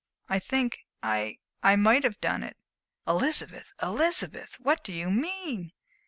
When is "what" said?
4.59-4.83